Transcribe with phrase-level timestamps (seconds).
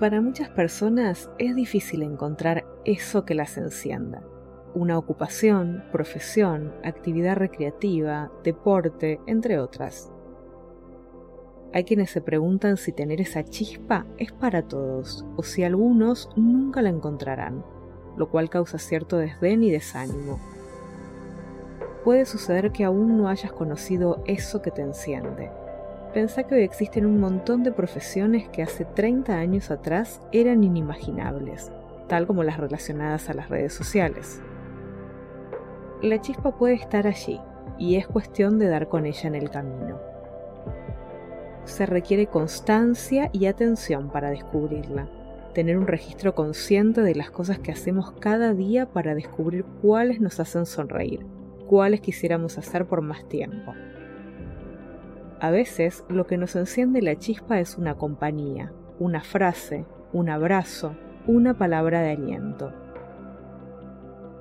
[0.00, 4.22] Para muchas personas es difícil encontrar eso que las encienda.
[4.72, 10.10] Una ocupación, profesión, actividad recreativa, deporte, entre otras.
[11.74, 16.80] Hay quienes se preguntan si tener esa chispa es para todos o si algunos nunca
[16.80, 17.62] la encontrarán,
[18.16, 20.40] lo cual causa cierto desdén y desánimo.
[22.04, 25.50] Puede suceder que aún no hayas conocido eso que te enciende.
[26.14, 31.70] Pensá que hoy existen un montón de profesiones que hace 30 años atrás eran inimaginables,
[32.08, 34.42] tal como las relacionadas a las redes sociales.
[36.02, 37.40] La chispa puede estar allí
[37.78, 40.10] y es cuestión de dar con ella en el camino
[41.70, 45.08] se requiere constancia y atención para descubrirla.
[45.54, 50.40] Tener un registro consciente de las cosas que hacemos cada día para descubrir cuáles nos
[50.40, 51.26] hacen sonreír,
[51.66, 53.74] cuáles quisiéramos hacer por más tiempo.
[55.40, 60.94] A veces lo que nos enciende la chispa es una compañía, una frase, un abrazo,
[61.26, 62.74] una palabra de aliento.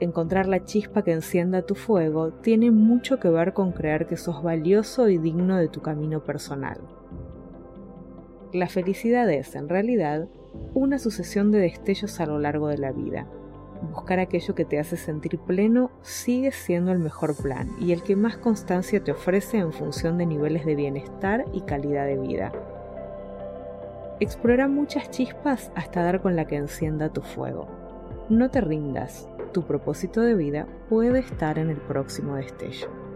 [0.00, 4.42] Encontrar la chispa que encienda tu fuego tiene mucho que ver con creer que sos
[4.42, 6.80] valioso y digno de tu camino personal.
[8.52, 10.28] La felicidad es, en realidad,
[10.74, 13.28] una sucesión de destellos a lo largo de la vida.
[13.82, 18.16] Buscar aquello que te hace sentir pleno sigue siendo el mejor plan y el que
[18.16, 22.52] más constancia te ofrece en función de niveles de bienestar y calidad de vida.
[24.20, 27.68] Explora muchas chispas hasta dar con la que encienda tu fuego.
[28.28, 33.07] No te rindas, tu propósito de vida puede estar en el próximo destello.